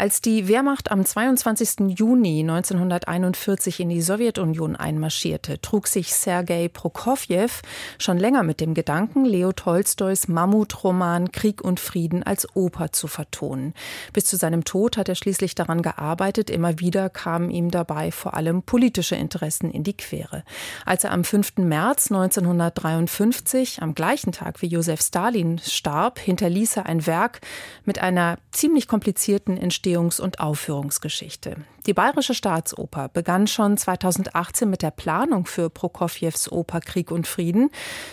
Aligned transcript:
Als 0.00 0.22
die 0.22 0.48
Wehrmacht 0.48 0.90
am 0.90 1.04
22. 1.04 1.98
Juni 1.98 2.40
1941 2.40 3.80
in 3.80 3.90
die 3.90 4.00
Sowjetunion 4.00 4.74
einmarschierte, 4.74 5.60
trug 5.60 5.88
sich 5.88 6.14
Sergei 6.14 6.68
Prokofjew 6.68 7.50
schon 7.98 8.16
länger 8.16 8.42
mit 8.42 8.62
dem 8.62 8.72
Gedanken, 8.72 9.26
Leo 9.26 9.52
Tolstois 9.52 10.26
Mammutroman 10.26 11.32
Krieg 11.32 11.60
und 11.60 11.80
Frieden 11.80 12.22
als 12.22 12.48
Oper 12.56 12.92
zu 12.92 13.08
vertonen. 13.08 13.74
Bis 14.14 14.24
zu 14.24 14.38
seinem 14.38 14.64
Tod 14.64 14.96
hat 14.96 15.10
er 15.10 15.16
schließlich 15.16 15.54
daran 15.54 15.82
gearbeitet. 15.82 16.48
Immer 16.48 16.78
wieder 16.78 17.10
kamen 17.10 17.50
ihm 17.50 17.70
dabei 17.70 18.10
vor 18.10 18.32
allem 18.32 18.62
politische 18.62 19.16
Interessen 19.16 19.70
in 19.70 19.84
die 19.84 19.98
Quere. 19.98 20.44
Als 20.86 21.04
er 21.04 21.10
am 21.10 21.24
5. 21.24 21.58
März 21.58 22.10
1953, 22.10 23.82
am 23.82 23.94
gleichen 23.94 24.32
Tag 24.32 24.62
wie 24.62 24.68
Josef 24.68 25.02
Stalin 25.02 25.58
starb, 25.58 26.18
hinterließ 26.18 26.78
er 26.78 26.86
ein 26.86 27.06
Werk 27.06 27.42
mit 27.84 28.00
einer 28.00 28.38
ziemlich 28.50 28.88
komplizierten 28.88 29.58
Entstehung 29.58 29.89
Entstehungs- 29.90 30.20
und 30.20 30.40
Aufführungsgeschichte. 30.40 31.56
Die 31.86 31.94
Bayerische 31.94 32.34
Staatsoper 32.34 33.08
begann 33.08 33.46
schon 33.46 33.76
2018 33.76 34.68
mit 34.68 34.82
der 34.82 34.90
Planung 34.90 35.46
für 35.46 35.70
Prokofjews 35.70 36.52
Oper 36.52 36.80
Krieg 36.80 37.10
und 37.10 37.26
Frieden, 37.26 37.70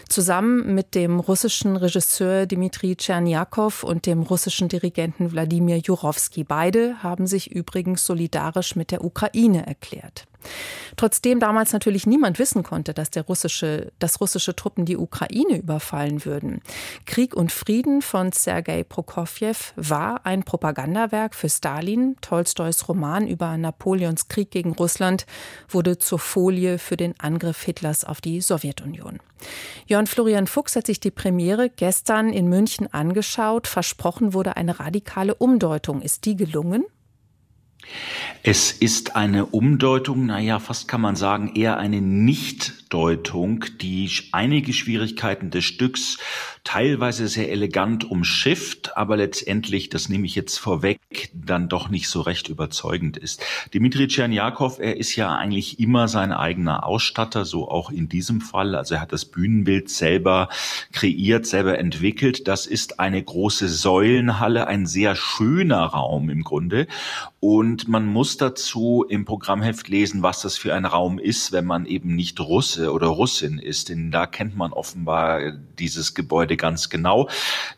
zusammen 0.08 0.74
mit 0.74 0.96
dem 0.96 1.20
russischen 1.20 1.76
Regisseur 1.76 2.46
Dmitri 2.46 2.96
Tscherniakow 2.96 3.84
und 3.84 4.06
dem 4.06 4.24
russischen 4.24 4.70
Dirigenten 4.70 5.32
Wladimir 5.32 5.78
Jurowski. 5.78 6.44
Beide 6.44 7.04
haben 7.04 7.28
sich 7.28 7.52
übrigens 7.52 8.06
solidarisch 8.06 8.76
mit 8.76 8.92
der 8.92 9.04
Ukraine 9.04 9.68
erklärt. 9.68 10.26
Trotzdem 10.96 11.40
damals 11.40 11.74
natürlich 11.74 12.08
niemand 12.08 12.40
wissen 12.40 12.64
konnte, 12.64 12.94
dass 12.94 13.12
der 13.12 13.24
russische, 13.24 13.92
dass 14.00 14.20
russische 14.20 14.56
Truppen 14.56 14.86
die 14.86 14.98
Ukraine 14.98 15.58
überfallen 15.58 16.26
würden. 16.26 16.62
Krieg 17.06 17.36
und 17.36 17.52
Frieden 17.52 18.02
von 18.02 18.32
Sergei 18.32 18.84
Prokofjew 18.84 19.56
war 19.76 20.26
ein 20.26 20.44
Propagandawerk 20.44 21.36
für 21.36 21.50
Stalin. 21.50 22.16
Tolstois 22.22 22.88
Roman 22.88 23.28
über 23.28 23.58
Napoleons 23.58 24.28
Krieg 24.28 24.52
gegen 24.52 24.72
Russland 24.72 25.26
wurde 25.70 25.98
zur 25.98 26.20
Folie 26.20 26.80
für 26.80 26.98
den 26.98 27.14
Angriff 27.20 27.62
Hitlers 27.64 28.04
auf 28.04 28.22
die 28.22 28.42
Sowjetunion. 28.42 29.20
Jörn 29.86 30.08
Florian 30.08 30.48
Fuchs 30.48 30.76
hat 30.76 30.88
sich 30.88 31.00
die 31.00 31.12
Premiere 31.12 31.70
gestern 31.70 32.34
in 32.34 32.48
München 32.48 32.92
angeschaut. 32.92 33.68
Versprochen 33.68 34.34
wurde 34.34 34.58
eine 34.58 34.80
radikale 34.80 35.36
Umdeutung. 35.36 36.02
Ist 36.02 36.26
die 36.26 36.36
gelungen? 36.36 36.86
Es 38.44 38.72
ist 38.72 39.16
eine 39.16 39.46
Umdeutung, 39.48 40.26
naja, 40.28 40.60
fast 40.60 40.88
kann 40.88 41.02
man 41.02 41.16
sagen, 41.16 41.56
eher 41.56 41.78
eine 41.78 42.02
Nichtdeutung, 42.02 43.66
die 43.82 44.10
einige 44.32 44.74
Schwierigkeiten 44.74 45.50
des 45.50 45.66
Stücks 45.66 46.18
teilweise 46.68 47.30
sehr 47.30 47.50
elegant 47.50 48.04
umschifft, 48.10 48.98
aber 48.98 49.16
letztendlich, 49.16 49.90
das 49.90 50.10
nehme 50.10 50.26
ich 50.26 50.36
jetzt 50.36 50.58
vorweg, 50.58 51.00
dann 51.34 51.70
doch 51.70 51.88
nicht 51.88 52.10
so 52.10 52.20
recht 52.20 52.50
überzeugend 52.50 53.16
ist. 53.16 53.42
Dimitri 53.74 54.08
Tscherniakow, 54.08 54.78
er 54.78 54.98
ist 54.98 55.16
ja 55.16 55.34
eigentlich 55.34 55.80
immer 55.80 56.10
sein 56.10 56.34
eigener 56.34 56.86
Ausstatter, 56.86 57.46
so 57.46 57.70
auch 57.70 57.90
in 57.90 58.10
diesem 58.10 58.42
Fall. 58.42 58.76
Also 58.76 58.96
er 58.96 59.02
hat 59.02 59.14
das 59.14 59.24
Bühnenbild 59.24 59.90
selber 59.90 60.50
kreiert, 60.92 61.46
selber 61.46 61.78
entwickelt. 61.78 62.50
Das 62.50 62.66
ist 62.66 63.00
eine 63.00 63.24
große 63.24 63.70
Säulenhalle, 63.70 64.68
ein 64.68 64.86
sehr 64.86 65.16
schöner 65.16 65.86
Raum 65.86 66.30
im 66.30 66.44
Grunde. 66.44 66.88
Und 67.40 67.88
man 67.88 68.06
muss 68.06 68.27
dazu 68.36 69.06
im 69.08 69.24
Programmheft 69.24 69.88
lesen, 69.88 70.24
was 70.24 70.42
das 70.42 70.58
für 70.58 70.74
ein 70.74 70.84
Raum 70.84 71.20
ist, 71.20 71.54
wenn 71.54 71.66
man 71.66 71.86
eben 71.86 72.16
nicht 72.16 72.42
Russe 72.42 72.92
oder 72.92 73.08
Russin 73.08 73.58
ist. 73.58 73.88
Denn 73.88 74.12
da 74.12 74.26
kennt 74.26 74.58
man 74.58 74.74
offenbar 74.74 75.54
dieses 75.80 76.14
Gebäude 76.14 76.58
ganz 76.58 76.90
genau. 76.90 77.30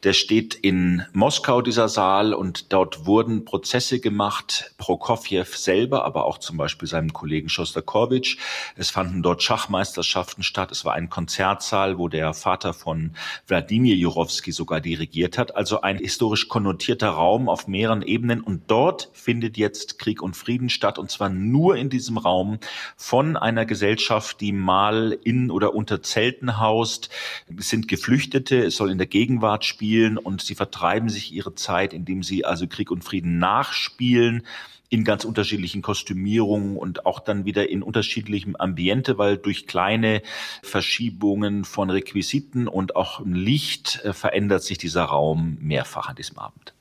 Der 0.03 0.14
steht 0.14 0.56
in 0.56 1.03
Moskau, 1.14 1.61
dieser 1.61 1.89
Saal, 1.89 2.33
und 2.33 2.73
dort 2.73 3.06
wurden 3.06 3.45
Prozesse 3.45 4.00
gemacht. 4.00 4.73
Prokofjew 4.78 5.44
selber, 5.45 6.06
aber 6.06 6.25
auch 6.25 6.39
zum 6.39 6.58
Beispiel 6.58 6.88
seinem 6.88 7.13
Kollegen 7.13 7.50
Schostakowitsch. 7.50 8.38
Es 8.75 8.90
fanden 8.90 9.22
dort 9.22 9.44
Schachmeisterschaften 9.44 10.41
statt. 10.41 10.72
Es 10.72 10.85
war 10.85 10.94
ein 10.94 11.09
Konzertsaal, 11.09 11.97
wo 11.97 12.07
der 12.07 12.34
Vater 12.34 12.74
von 12.74 13.12
Wladimir 13.47 13.95
Jurowski 13.95 14.51
sogar 14.51 14.81
dirigiert 14.81 15.38
hat. 15.38 15.56
Also 15.56 15.81
ein 15.81 15.97
historisch 15.97 16.47
konnotierter 16.47 17.09
Raum 17.09 17.50
auf 17.50 17.68
mehreren 17.68 18.01
Ebenen. 18.01 18.41
Und 18.41 18.72
dort 18.72 19.09
findet 19.13 19.57
jetzt 19.57 20.00
Krieg 20.00 20.22
und 20.22 20.35
Frieden 20.39 20.69
statt. 20.69 20.97
Und 20.97 21.11
zwar 21.11 21.29
nur 21.29 21.75
in 21.75 21.89
diesem 21.89 22.17
Raum 22.17 22.59
von 22.95 23.38
einer 23.38 23.66
Gesellschaft, 23.66 24.41
die 24.41 24.51
mal 24.51 25.17
in 25.23 25.51
oder 25.51 25.75
unter 25.75 26.01
Zelten 26.01 26.59
haust. 26.59 27.09
Es 27.57 27.69
sind 27.69 27.88
Geflüchtete, 27.88 28.63
es 28.63 28.75
soll 28.75 28.91
in 28.91 28.97
der 28.97 29.07
Gegenwart 29.07 29.66
spielen 29.66 30.17
und 30.17 30.41
sie 30.41 30.55
vertreiben 30.55 31.09
sich 31.09 31.33
ihre 31.33 31.55
Zeit, 31.55 31.94
indem 31.94 32.23
sie 32.23 32.45
also 32.45 32.67
Krieg 32.67 32.91
und 32.91 33.03
Frieden 33.03 33.38
nachspielen 33.38 34.44
in 34.89 35.03
ganz 35.03 35.23
unterschiedlichen 35.23 35.81
Kostümierungen 35.81 36.75
und 36.75 37.06
auch 37.06 37.19
dann 37.19 37.45
wieder 37.45 37.69
in 37.69 37.83
unterschiedlichem 37.83 38.56
Ambiente, 38.56 39.17
weil 39.17 39.38
durch 39.38 39.67
kleine 39.67 40.21
Verschiebungen 40.63 41.63
von 41.63 41.89
Requisiten 41.89 42.67
und 42.67 42.95
auch 42.95 43.21
Licht 43.25 44.01
äh, 44.03 44.13
verändert 44.13 44.63
sich 44.63 44.77
dieser 44.77 45.03
Raum 45.03 45.57
mehrfach 45.61 46.09
an 46.09 46.16
diesem 46.16 46.39
Abend. 46.39 46.73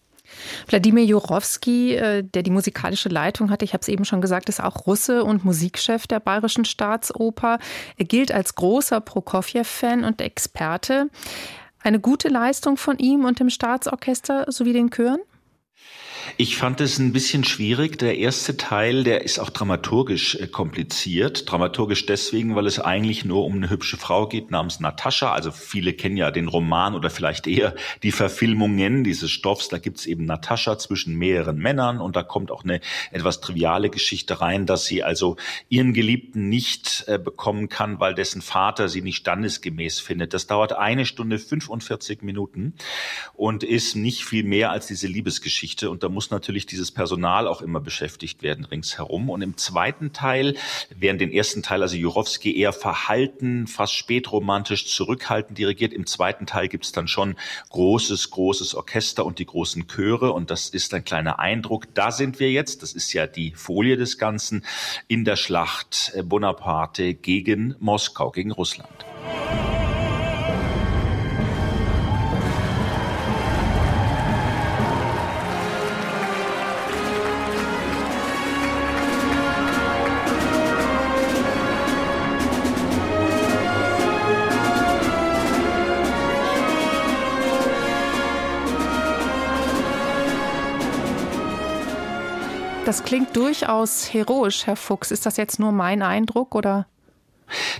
Wladimir 0.66 1.04
Jurowski, 1.04 1.94
äh, 1.94 2.22
der 2.22 2.42
die 2.42 2.50
musikalische 2.50 3.08
Leitung 3.08 3.50
hatte, 3.50 3.64
ich 3.64 3.72
habe 3.72 3.82
es 3.82 3.88
eben 3.88 4.04
schon 4.04 4.20
gesagt, 4.20 4.48
ist 4.48 4.62
auch 4.62 4.86
Russe 4.86 5.24
und 5.24 5.44
Musikchef 5.44 6.06
der 6.06 6.20
Bayerischen 6.20 6.64
Staatsoper. 6.64 7.58
Er 7.96 8.04
gilt 8.04 8.32
als 8.32 8.54
großer 8.54 9.00
Prokofjew-Fan 9.00 10.04
und 10.04 10.20
Experte. 10.20 11.08
Eine 11.80 12.00
gute 12.00 12.28
Leistung 12.28 12.76
von 12.76 12.98
ihm 12.98 13.24
und 13.24 13.40
dem 13.40 13.50
Staatsorchester 13.50 14.50
sowie 14.50 14.72
den 14.72 14.90
Chören? 14.90 15.20
Ich 16.40 16.56
fand 16.56 16.80
es 16.80 17.00
ein 17.00 17.12
bisschen 17.12 17.42
schwierig. 17.42 17.98
Der 17.98 18.16
erste 18.16 18.56
Teil, 18.56 19.02
der 19.02 19.24
ist 19.24 19.40
auch 19.40 19.50
dramaturgisch 19.50 20.36
äh, 20.36 20.46
kompliziert. 20.46 21.50
Dramaturgisch 21.50 22.06
deswegen, 22.06 22.54
weil 22.54 22.68
es 22.68 22.78
eigentlich 22.78 23.24
nur 23.24 23.44
um 23.44 23.56
eine 23.56 23.70
hübsche 23.70 23.96
Frau 23.96 24.28
geht 24.28 24.52
namens 24.52 24.78
Natascha. 24.78 25.32
Also 25.32 25.50
viele 25.50 25.94
kennen 25.94 26.16
ja 26.16 26.30
den 26.30 26.46
Roman 26.46 26.94
oder 26.94 27.10
vielleicht 27.10 27.48
eher 27.48 27.74
die 28.04 28.12
Verfilmungen 28.12 29.02
dieses 29.02 29.32
Stoffs. 29.32 29.68
Da 29.68 29.78
gibt's 29.78 30.06
eben 30.06 30.26
Natascha 30.26 30.78
zwischen 30.78 31.16
mehreren 31.16 31.58
Männern 31.58 32.00
und 32.00 32.14
da 32.14 32.22
kommt 32.22 32.52
auch 32.52 32.62
eine 32.62 32.82
etwas 33.10 33.40
triviale 33.40 33.90
Geschichte 33.90 34.40
rein, 34.40 34.64
dass 34.64 34.84
sie 34.84 35.02
also 35.02 35.34
ihren 35.68 35.92
Geliebten 35.92 36.48
nicht 36.48 37.02
äh, 37.08 37.18
bekommen 37.18 37.68
kann, 37.68 37.98
weil 37.98 38.14
dessen 38.14 38.42
Vater 38.42 38.88
sie 38.88 39.02
nicht 39.02 39.16
standesgemäß 39.16 39.98
findet. 39.98 40.34
Das 40.34 40.46
dauert 40.46 40.72
eine 40.72 41.04
Stunde 41.04 41.40
45 41.40 42.22
Minuten 42.22 42.74
und 43.34 43.64
ist 43.64 43.96
nicht 43.96 44.24
viel 44.24 44.44
mehr 44.44 44.70
als 44.70 44.86
diese 44.86 45.08
Liebesgeschichte. 45.08 45.90
Und 45.90 46.04
da 46.04 46.08
muss 46.08 46.27
natürlich 46.30 46.66
dieses 46.66 46.90
Personal 46.90 47.46
auch 47.46 47.62
immer 47.62 47.80
beschäftigt 47.80 48.42
werden 48.42 48.64
ringsherum. 48.64 49.30
Und 49.30 49.42
im 49.42 49.56
zweiten 49.56 50.12
Teil, 50.12 50.56
während 50.94 51.20
den 51.20 51.30
ersten 51.30 51.62
Teil, 51.62 51.82
also 51.82 51.96
Jurowski 51.96 52.58
eher 52.58 52.72
verhalten, 52.72 53.66
fast 53.66 53.94
spätromantisch 53.94 54.86
zurückhaltend 54.86 55.58
dirigiert, 55.58 55.92
im 55.92 56.06
zweiten 56.06 56.46
Teil 56.46 56.68
gibt 56.68 56.84
es 56.84 56.92
dann 56.92 57.08
schon 57.08 57.36
großes, 57.70 58.30
großes 58.30 58.74
Orchester 58.74 59.24
und 59.26 59.38
die 59.38 59.46
großen 59.46 59.86
Chöre. 59.88 60.32
Und 60.32 60.50
das 60.50 60.68
ist 60.68 60.94
ein 60.94 61.04
kleiner 61.04 61.38
Eindruck. 61.38 61.92
Da 61.94 62.12
sind 62.12 62.40
wir 62.40 62.50
jetzt, 62.50 62.82
das 62.82 62.92
ist 62.92 63.12
ja 63.12 63.26
die 63.26 63.52
Folie 63.52 63.96
des 63.96 64.18
Ganzen, 64.18 64.64
in 65.06 65.24
der 65.24 65.36
Schlacht 65.36 66.12
Bonaparte 66.24 67.14
gegen 67.14 67.74
Moskau, 67.78 68.30
gegen 68.30 68.52
Russland. 68.52 69.07
Das 92.88 93.04
klingt 93.04 93.36
durchaus 93.36 94.14
heroisch, 94.14 94.66
Herr 94.66 94.74
Fuchs. 94.74 95.10
Ist 95.10 95.26
das 95.26 95.36
jetzt 95.36 95.60
nur 95.60 95.72
mein 95.72 96.00
Eindruck 96.00 96.54
oder? 96.54 96.86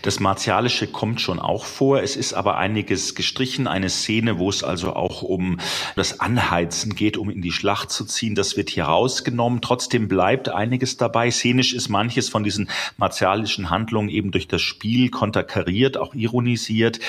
Das 0.03 0.20
Martialische 0.20 0.87
kommt 0.87 1.20
schon 1.20 1.38
auch 1.38 1.65
vor. 1.65 2.03
Es 2.03 2.17
ist 2.17 2.32
aber 2.32 2.59
einiges 2.59 3.15
gestrichen. 3.15 3.67
Eine 3.67 3.91
Szene, 3.91 4.38
wo 4.38 4.49
es 4.49 4.62
also 4.62 4.94
auch 4.94 5.23
um 5.23 5.59
das 5.97 6.20
Anheizen 6.20 6.94
geht, 6.94 7.17
um 7.17 7.31
in 7.31 7.43
die 7.43 7.53
Schlacht 7.53 7.91
zu 7.91 8.05
ziehen. 8.05 8.35
Das 8.35 8.56
wird 8.56 8.70
hier 8.70 8.85
rausgenommen. 8.85 9.61
Trotzdem 9.61 10.09
bleibt 10.09 10.49
einiges 10.49 10.97
dabei. 10.97 11.31
Szenisch 11.31 11.73
ist 11.73 11.88
manches 11.88 12.29
von 12.29 12.44
diesen 12.44 12.69
martialischen 12.97 13.70
Handlungen 13.70 14.09
eben 14.09 14.31
durch 14.31 14.49
das 14.49 14.62
Spiel 14.62 15.11
konterkariert, 15.11 15.97
auch 15.97 16.15
ironisiert. 16.15 17.00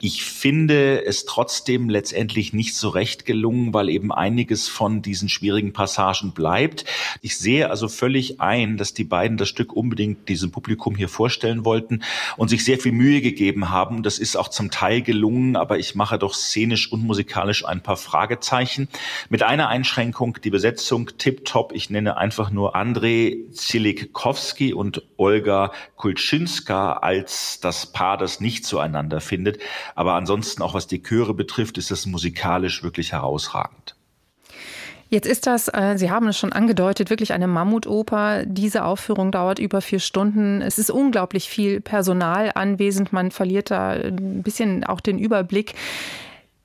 Ich 0.00 0.24
finde 0.24 1.04
es 1.04 1.24
trotzdem 1.24 1.88
letztendlich 1.88 2.52
nicht 2.52 2.74
so 2.74 2.88
recht 2.88 3.26
gelungen, 3.26 3.74
weil 3.74 3.88
eben 3.88 4.12
einiges 4.12 4.68
von 4.68 5.02
diesen 5.02 5.28
schwierigen 5.28 5.72
Passagen 5.72 6.32
bleibt. 6.32 6.84
Ich 7.20 7.36
sehe 7.36 7.70
also 7.70 7.88
völlig 7.88 8.40
ein, 8.40 8.76
dass 8.76 8.94
die 8.94 9.04
beiden 9.04 9.36
das 9.36 9.48
Stück 9.48 9.72
unbedingt 9.72 10.28
diesem 10.28 10.50
Publikum 10.50 10.96
hier 10.96 11.08
vorstellen 11.08 11.64
wollten. 11.64 12.02
Und 12.36 12.48
sich 12.48 12.64
sehr 12.64 12.78
viel 12.78 12.92
Mühe 12.92 13.20
gegeben 13.20 13.70
haben. 13.70 14.02
Das 14.02 14.18
ist 14.18 14.36
auch 14.36 14.48
zum 14.48 14.70
Teil 14.70 15.02
gelungen, 15.02 15.56
aber 15.56 15.78
ich 15.78 15.94
mache 15.94 16.18
doch 16.18 16.34
szenisch 16.34 16.90
und 16.92 17.02
musikalisch 17.04 17.64
ein 17.64 17.82
paar 17.82 17.96
Fragezeichen. 17.96 18.88
Mit 19.28 19.42
einer 19.42 19.68
Einschränkung, 19.68 20.38
die 20.42 20.50
Besetzung 20.50 21.10
tipptopp. 21.18 21.72
Ich 21.72 21.90
nenne 21.90 22.16
einfach 22.16 22.50
nur 22.50 22.76
Andrei 22.76 23.36
Zilikowski 23.52 24.72
und 24.72 25.02
Olga 25.16 25.72
Kulczynska 25.96 26.94
als 26.94 27.60
das 27.60 27.92
Paar, 27.92 28.16
das 28.16 28.40
nicht 28.40 28.64
zueinander 28.64 29.20
findet. 29.20 29.58
Aber 29.94 30.14
ansonsten, 30.14 30.62
auch 30.62 30.74
was 30.74 30.86
die 30.86 31.02
Chöre 31.02 31.34
betrifft, 31.34 31.78
ist 31.78 31.90
das 31.90 32.06
musikalisch 32.06 32.82
wirklich 32.82 33.12
herausragend. 33.12 33.97
Jetzt 35.10 35.26
ist 35.26 35.46
das, 35.46 35.68
äh, 35.68 35.96
Sie 35.96 36.10
haben 36.10 36.28
es 36.28 36.38
schon 36.38 36.52
angedeutet, 36.52 37.08
wirklich 37.08 37.32
eine 37.32 37.46
Mammutoper. 37.46 38.44
Diese 38.44 38.84
Aufführung 38.84 39.32
dauert 39.32 39.58
über 39.58 39.80
vier 39.80 40.00
Stunden. 40.00 40.60
Es 40.60 40.78
ist 40.78 40.90
unglaublich 40.90 41.48
viel 41.48 41.80
Personal 41.80 42.50
anwesend. 42.54 43.12
Man 43.12 43.30
verliert 43.30 43.70
da 43.70 43.90
ein 43.90 44.42
bisschen 44.42 44.84
auch 44.84 45.00
den 45.00 45.18
Überblick. 45.18 45.74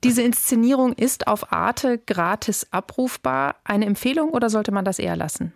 Diese 0.04 0.22
Inszenierung 0.22 0.92
ist 0.92 1.28
auf 1.28 1.54
Arte 1.54 1.98
gratis 1.98 2.68
abrufbar. 2.72 3.56
Eine 3.64 3.86
Empfehlung 3.86 4.32
oder 4.32 4.50
sollte 4.50 4.74
man 4.74 4.84
das 4.84 5.00
eher 5.00 5.16
lassen? 5.16 5.54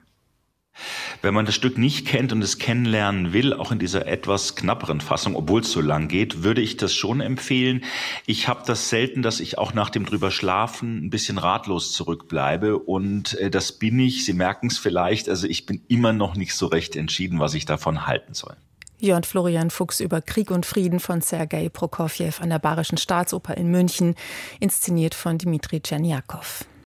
Wenn 1.22 1.34
man 1.34 1.46
das 1.46 1.56
Stück 1.56 1.78
nicht 1.78 2.08
kennt 2.08 2.32
und 2.32 2.42
es 2.42 2.60
kennenlernen 2.60 3.34
will, 3.34 3.54
auch 3.54 3.72
in 3.72 3.80
dieser 3.80 4.06
etwas 4.08 4.56
knapperen 4.56 5.02
Fassung, 5.02 5.36
obwohl 5.36 5.62
es 5.62 5.72
so 5.72 5.82
lang 5.82 6.08
geht, 6.08 6.44
würde 6.44 6.62
ich 6.62 6.78
das 6.78 6.94
schon 6.94 7.22
empfehlen. 7.22 7.84
Ich 8.26 8.48
habe 8.48 8.64
das 8.66 8.90
selten, 8.90 9.22
dass 9.22 9.40
ich 9.40 9.58
auch 9.58 9.74
nach 9.74 9.90
dem 9.90 10.06
drüber 10.06 10.32
schlafen 10.32 11.06
ein 11.06 11.10
bisschen 11.10 11.38
ratlos 11.38 11.92
zurückbleibe 11.92 12.78
und 12.78 13.34
äh, 13.36 13.50
das 13.50 13.72
bin 13.72 14.00
ich. 14.00 14.26
Sie 14.26 14.34
merken 14.34 14.68
es 14.68 14.78
vielleicht. 14.78 15.30
Also 15.30 15.48
ich 15.48 15.66
bin 15.66 15.82
immer 15.88 16.14
noch 16.14 16.36
nicht 16.36 16.54
so 16.56 16.68
recht 16.68 16.96
entschieden, 16.96 17.40
was 17.40 17.54
ich 17.54 17.66
davon 17.66 18.08
halten 18.08 18.34
soll. 18.34 18.56
Jörn 19.00 19.24
Florian 19.24 19.70
Fuchs 19.70 20.00
über 20.00 20.22
Krieg 20.22 20.50
und 20.50 20.66
Frieden 20.66 21.00
von 21.00 21.22
Sergei 21.22 21.70
Prokofjew 21.70 22.32
an 22.40 22.50
der 22.50 22.58
Bayerischen 22.58 22.98
Staatsoper 22.98 23.56
in 23.56 23.70
München, 23.70 24.16
inszeniert 24.60 25.14
von 25.14 25.38
Dmitri 25.38 25.82
Tscherniakow. 25.82 26.66